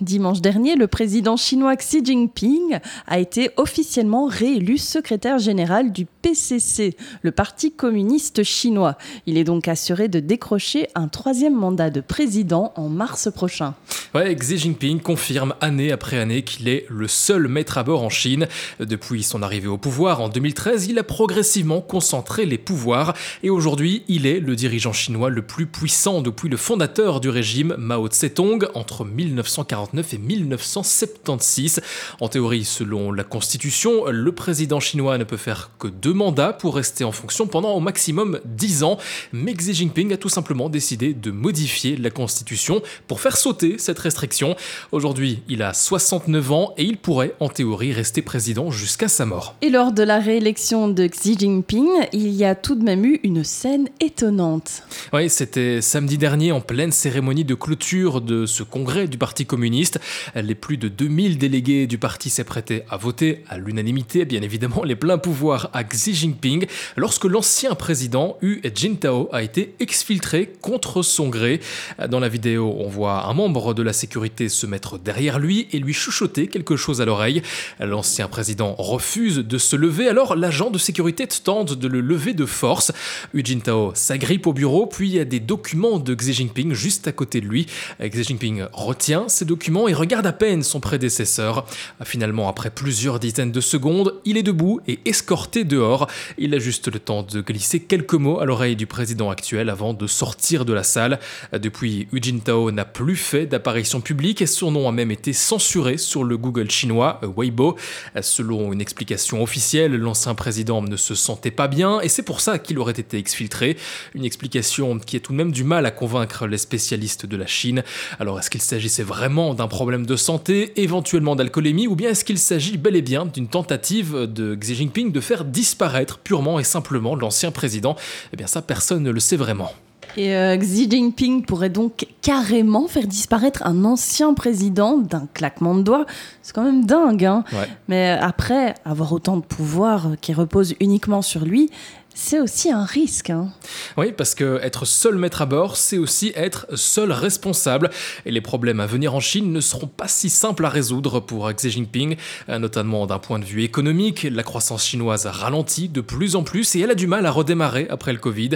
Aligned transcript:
Dimanche 0.00 0.42
dernier, 0.42 0.76
le 0.76 0.88
président 0.88 1.36
chinois 1.36 1.74
Xi 1.76 2.04
Jinping 2.04 2.80
a 3.06 3.18
été 3.18 3.50
officiellement 3.56 4.26
réélu 4.26 4.76
secrétaire 4.76 5.38
général 5.38 5.90
du 5.90 6.04
PCC, 6.04 6.96
le 7.22 7.32
Parti 7.32 7.72
communiste 7.72 8.42
chinois. 8.42 8.98
Il 9.24 9.38
est 9.38 9.44
donc 9.44 9.68
assuré 9.68 10.08
de 10.08 10.20
décrocher 10.20 10.88
un 10.94 11.08
troisième 11.08 11.54
mandat 11.54 11.88
de 11.88 12.02
président 12.02 12.72
en 12.76 12.88
mars 12.88 13.30
prochain. 13.32 13.74
Ouais, 14.14 14.34
Xi 14.34 14.56
Jinping 14.56 15.00
confirme 15.00 15.54
année 15.60 15.90
après 15.90 16.18
année 16.18 16.42
qu'il 16.42 16.68
est 16.68 16.86
le 16.88 17.08
seul 17.08 17.48
maître 17.48 17.76
à 17.76 17.82
bord 17.82 18.02
en 18.02 18.08
Chine. 18.08 18.46
Depuis 18.78 19.22
son 19.22 19.42
arrivée 19.42 19.66
au 19.66 19.78
pouvoir 19.78 20.20
en 20.20 20.28
2013, 20.28 20.86
il 20.86 20.98
a 20.98 21.02
progressivement 21.02 21.80
concentré 21.80 22.46
les 22.46 22.56
pouvoirs 22.56 23.14
et 23.42 23.50
aujourd'hui, 23.50 24.04
il 24.08 24.26
est 24.26 24.38
le 24.38 24.54
dirigeant 24.54 24.92
chinois 24.92 25.28
le 25.28 25.42
plus 25.42 25.66
puissant 25.66 26.22
depuis 26.22 26.48
le 26.48 26.56
fondateur 26.56 27.20
du 27.20 27.28
régime 27.28 27.74
Mao 27.78 28.08
Tse-tung 28.08 28.68
entre 28.74 29.04
1940 29.04 29.90
et 30.12 30.18
1976. 30.18 31.80
En 32.20 32.28
théorie, 32.28 32.64
selon 32.64 33.10
la 33.12 33.24
Constitution, 33.24 34.06
le 34.06 34.32
président 34.32 34.80
chinois 34.80 35.18
ne 35.18 35.24
peut 35.24 35.36
faire 35.36 35.70
que 35.78 35.88
deux 35.88 36.14
mandats 36.14 36.52
pour 36.52 36.76
rester 36.76 37.04
en 37.04 37.12
fonction 37.12 37.46
pendant 37.46 37.72
au 37.72 37.80
maximum 37.80 38.40
10 38.44 38.84
ans. 38.84 38.98
Mais 39.32 39.52
Xi 39.52 39.74
Jinping 39.74 40.12
a 40.12 40.16
tout 40.16 40.28
simplement 40.28 40.68
décidé 40.68 41.12
de 41.12 41.30
modifier 41.30 41.96
la 41.96 42.10
Constitution 42.10 42.82
pour 43.08 43.20
faire 43.20 43.36
sauter 43.36 43.78
cette 43.78 43.95
restriction. 43.98 44.56
Aujourd'hui, 44.92 45.42
il 45.48 45.62
a 45.62 45.72
69 45.72 46.52
ans 46.52 46.74
et 46.76 46.84
il 46.84 46.96
pourrait 46.96 47.34
en 47.40 47.48
théorie 47.48 47.92
rester 47.92 48.22
président 48.22 48.70
jusqu'à 48.70 49.08
sa 49.08 49.26
mort. 49.26 49.54
Et 49.62 49.70
lors 49.70 49.92
de 49.92 50.02
la 50.02 50.18
réélection 50.18 50.88
de 50.88 51.06
Xi 51.06 51.36
Jinping, 51.38 51.88
il 52.12 52.28
y 52.28 52.44
a 52.44 52.54
tout 52.54 52.74
de 52.74 52.82
même 52.82 53.04
eu 53.04 53.20
une 53.22 53.44
scène 53.44 53.88
étonnante. 54.00 54.82
Oui, 55.12 55.30
c'était 55.30 55.80
samedi 55.80 56.18
dernier 56.18 56.52
en 56.52 56.60
pleine 56.60 56.92
cérémonie 56.92 57.44
de 57.44 57.54
clôture 57.54 58.20
de 58.20 58.46
ce 58.46 58.62
congrès 58.62 59.08
du 59.08 59.18
Parti 59.18 59.46
communiste 59.46 60.00
les 60.34 60.54
plus 60.54 60.76
de 60.76 60.88
2000 60.88 61.38
délégués 61.38 61.86
du 61.86 61.98
parti 61.98 62.30
s'apprêtaient 62.30 62.84
à 62.88 62.96
voter 62.96 63.44
à 63.48 63.58
l'unanimité, 63.58 64.24
bien 64.24 64.42
évidemment, 64.42 64.84
les 64.84 64.96
pleins 64.96 65.18
pouvoirs 65.18 65.70
à 65.72 65.84
Xi 65.84 66.14
Jinping, 66.14 66.66
lorsque 66.96 67.24
l'ancien 67.24 67.74
président 67.74 68.36
Hu 68.42 68.60
Jintao 68.74 69.28
a 69.32 69.42
été 69.42 69.74
exfiltré 69.80 70.52
contre 70.60 71.02
son 71.02 71.28
gré. 71.28 71.60
Dans 72.08 72.20
la 72.20 72.28
vidéo, 72.28 72.74
on 72.78 72.88
voit 72.88 73.26
un 73.26 73.34
membre 73.34 73.74
de 73.74 73.82
la 73.86 73.92
sécurité 73.92 74.50
se 74.50 74.66
mettre 74.66 74.98
derrière 74.98 75.38
lui 75.38 75.68
et 75.72 75.78
lui 75.78 75.94
chuchoter 75.94 76.48
quelque 76.48 76.76
chose 76.76 77.00
à 77.00 77.04
l'oreille. 77.04 77.42
L'ancien 77.80 78.28
président 78.28 78.74
refuse 78.74 79.38
de 79.38 79.58
se 79.58 79.76
lever, 79.76 80.08
alors 80.08 80.36
l'agent 80.36 80.70
de 80.70 80.78
sécurité 80.78 81.26
tente 81.26 81.72
de 81.72 81.88
le 81.88 82.00
lever 82.00 82.34
de 82.34 82.44
force. 82.44 82.92
Hu 83.32 83.42
Jintao 83.44 83.92
s'agrippe 83.94 84.46
au 84.46 84.52
bureau, 84.52 84.86
puis 84.86 85.08
il 85.08 85.14
y 85.14 85.20
a 85.20 85.24
des 85.24 85.40
documents 85.40 85.98
de 85.98 86.14
Xi 86.14 86.32
Jinping 86.32 86.74
juste 86.74 87.08
à 87.08 87.12
côté 87.12 87.40
de 87.40 87.46
lui. 87.46 87.66
Xi 88.00 88.24
Jinping 88.24 88.64
retient 88.72 89.28
ces 89.28 89.44
documents 89.44 89.88
et 89.88 89.94
regarde 89.94 90.26
à 90.26 90.32
peine 90.32 90.62
son 90.62 90.80
prédécesseur. 90.80 91.66
Finalement, 92.04 92.48
après 92.48 92.70
plusieurs 92.70 93.20
dizaines 93.20 93.52
de 93.52 93.60
secondes, 93.60 94.14
il 94.24 94.36
est 94.36 94.42
debout 94.42 94.80
et 94.88 94.98
escorté 95.04 95.64
dehors. 95.64 96.08
Il 96.38 96.54
a 96.54 96.58
juste 96.58 96.92
le 96.92 96.98
temps 96.98 97.22
de 97.22 97.40
glisser 97.40 97.80
quelques 97.80 98.14
mots 98.14 98.40
à 98.40 98.44
l'oreille 98.44 98.76
du 98.76 98.86
président 98.86 99.30
actuel 99.30 99.70
avant 99.70 99.94
de 99.94 100.06
sortir 100.06 100.64
de 100.64 100.72
la 100.72 100.82
salle. 100.82 101.20
Depuis, 101.52 102.08
Hu 102.12 102.20
Jintao 102.20 102.70
n'a 102.72 102.84
plus 102.84 103.16
fait 103.16 103.46
d'apparition 103.46 103.75
publique 104.02 104.40
et 104.40 104.46
son 104.46 104.70
nom 104.70 104.88
a 104.88 104.92
même 104.92 105.10
été 105.10 105.32
censuré 105.32 105.98
sur 105.98 106.24
le 106.24 106.38
Google 106.38 106.70
chinois 106.70 107.20
Weibo. 107.36 107.76
Selon 108.20 108.72
une 108.72 108.80
explication 108.80 109.42
officielle, 109.42 109.94
l'ancien 109.96 110.34
président 110.34 110.80
ne 110.82 110.96
se 110.96 111.14
sentait 111.14 111.50
pas 111.50 111.68
bien 111.68 112.00
et 112.00 112.08
c'est 112.08 112.22
pour 112.22 112.40
ça 112.40 112.58
qu'il 112.58 112.78
aurait 112.78 112.92
été 112.92 113.18
exfiltré. 113.18 113.76
Une 114.14 114.24
explication 114.24 114.98
qui 114.98 115.16
a 115.16 115.20
tout 115.20 115.32
de 115.32 115.36
même 115.36 115.52
du 115.52 115.62
mal 115.64 115.84
à 115.84 115.90
convaincre 115.90 116.46
les 116.46 116.58
spécialistes 116.58 117.26
de 117.26 117.36
la 117.36 117.46
Chine. 117.46 117.84
Alors 118.18 118.38
est-ce 118.38 118.50
qu'il 118.50 118.62
s'agissait 118.62 119.02
vraiment 119.02 119.54
d'un 119.54 119.68
problème 119.68 120.06
de 120.06 120.16
santé, 120.16 120.72
éventuellement 120.80 121.36
d'alcoolémie, 121.36 121.86
ou 121.86 121.96
bien 121.96 122.10
est-ce 122.10 122.24
qu'il 122.24 122.38
s'agit 122.38 122.78
bel 122.78 122.96
et 122.96 123.02
bien 123.02 123.26
d'une 123.26 123.48
tentative 123.48 124.14
de 124.14 124.54
Xi 124.54 124.74
Jinping 124.74 125.12
de 125.12 125.20
faire 125.20 125.44
disparaître 125.44 126.18
purement 126.18 126.58
et 126.58 126.64
simplement 126.64 127.14
l'ancien 127.14 127.50
président? 127.50 127.96
Eh 128.32 128.36
bien 128.36 128.46
ça, 128.46 128.62
personne 128.62 129.02
ne 129.02 129.10
le 129.10 129.20
sait 129.20 129.36
vraiment. 129.36 129.72
Et 130.16 130.34
euh, 130.34 130.56
Xi 130.56 130.90
Jinping 130.90 131.44
pourrait 131.44 131.68
donc 131.70 132.06
carrément 132.22 132.88
faire 132.88 133.06
disparaître 133.06 133.66
un 133.66 133.84
ancien 133.84 134.32
président 134.34 134.96
d'un 134.96 135.28
claquement 135.34 135.74
de 135.74 135.82
doigts. 135.82 136.06
C'est 136.42 136.54
quand 136.54 136.64
même 136.64 136.86
dingue. 136.86 137.24
Hein 137.24 137.44
Mais 137.88 138.10
après, 138.20 138.74
avoir 138.84 139.12
autant 139.12 139.36
de 139.36 139.44
pouvoir 139.44 140.12
qui 140.20 140.32
repose 140.32 140.74
uniquement 140.80 141.20
sur 141.20 141.44
lui, 141.44 141.70
c'est 142.18 142.40
aussi 142.40 142.72
un 142.72 142.84
risque. 142.84 143.28
Hein. 143.28 143.50
Oui, 143.98 144.10
parce 144.10 144.34
que 144.34 144.58
être 144.62 144.86
seul 144.86 145.16
maître 145.16 145.42
à 145.42 145.46
bord, 145.46 145.76
c'est 145.76 145.98
aussi 145.98 146.32
être 146.34 146.66
seul 146.74 147.12
responsable. 147.12 147.90
Et 148.24 148.30
les 148.30 148.40
problèmes 148.40 148.80
à 148.80 148.86
venir 148.86 149.14
en 149.14 149.20
Chine 149.20 149.52
ne 149.52 149.60
seront 149.60 149.86
pas 149.86 150.08
si 150.08 150.30
simples 150.30 150.64
à 150.64 150.70
résoudre 150.70 151.20
pour 151.20 151.52
Xi 151.52 151.70
Jinping, 151.70 152.16
notamment 152.48 153.06
d'un 153.06 153.18
point 153.18 153.38
de 153.38 153.44
vue 153.44 153.62
économique. 153.62 154.26
La 154.30 154.42
croissance 154.42 154.86
chinoise 154.86 155.26
ralentit 155.26 155.90
de 155.90 156.00
plus 156.00 156.36
en 156.36 156.42
plus 156.42 156.74
et 156.74 156.80
elle 156.80 156.90
a 156.90 156.94
du 156.94 157.06
mal 157.06 157.26
à 157.26 157.30
redémarrer 157.30 157.86
après 157.90 158.14
le 158.14 158.18
Covid, 158.18 158.52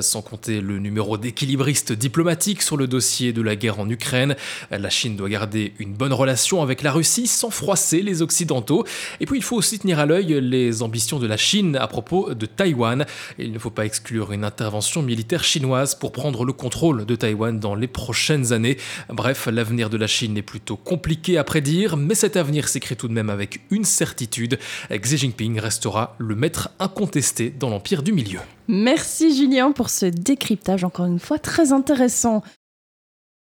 sans 0.00 0.22
compter 0.22 0.62
le 0.62 0.78
numéro 0.78 1.18
d'équilibriste 1.18 1.92
diplomatique 1.92 2.62
sur 2.62 2.78
le 2.78 2.86
dossier 2.86 3.34
de 3.34 3.42
la 3.42 3.56
guerre 3.56 3.78
en 3.78 3.90
Ukraine. 3.90 4.36
La 4.70 4.88
Chine 4.88 5.16
doit 5.16 5.28
garder 5.28 5.74
une 5.78 5.92
bonne 5.92 6.14
relation 6.14 6.62
avec 6.62 6.82
la 6.82 6.90
Russie 6.90 7.26
sans 7.26 7.50
froisser 7.50 8.00
les 8.00 8.22
Occidentaux. 8.22 8.86
Et 9.20 9.26
puis 9.26 9.36
il 9.36 9.44
faut 9.44 9.56
aussi 9.56 9.78
tenir 9.78 9.98
à 9.98 10.06
l'œil 10.06 10.40
les 10.40 10.82
ambitions 10.82 11.18
de 11.18 11.26
la 11.26 11.36
Chine 11.36 11.76
à 11.76 11.86
propos 11.86 12.32
de 12.32 12.46
Il 13.38 13.52
ne 13.52 13.58
faut 13.58 13.70
pas 13.70 13.84
exclure 13.84 14.32
une 14.32 14.44
intervention 14.44 15.02
militaire 15.02 15.44
chinoise 15.44 15.94
pour 15.94 16.12
prendre 16.12 16.44
le 16.44 16.52
contrôle 16.52 17.06
de 17.06 17.14
Taïwan 17.14 17.58
dans 17.58 17.74
les 17.74 17.88
prochaines 17.88 18.52
années. 18.52 18.76
Bref, 19.08 19.48
l'avenir 19.50 19.90
de 19.90 19.96
la 19.96 20.06
Chine 20.06 20.36
est 20.36 20.42
plutôt 20.42 20.76
compliqué 20.76 21.38
à 21.38 21.44
prédire, 21.44 21.96
mais 21.96 22.14
cet 22.14 22.36
avenir 22.36 22.68
s'écrit 22.68 22.96
tout 22.96 23.08
de 23.08 23.12
même 23.12 23.30
avec 23.30 23.60
une 23.70 23.84
certitude. 23.84 24.58
Xi 24.90 25.18
Jinping 25.18 25.58
restera 25.58 26.14
le 26.18 26.34
maître 26.34 26.70
incontesté 26.78 27.50
dans 27.50 27.70
l'empire 27.70 28.02
du 28.02 28.12
milieu. 28.12 28.40
Merci 28.68 29.36
Julien 29.36 29.72
pour 29.72 29.90
ce 29.90 30.06
décryptage 30.06 30.84
encore 30.84 31.06
une 31.06 31.18
fois 31.18 31.38
très 31.38 31.72
intéressant. 31.72 32.42